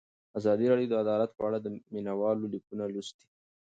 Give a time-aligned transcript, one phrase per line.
[0.39, 3.27] ازادي راډیو د عدالت په اړه د مینه والو لیکونه لوستي.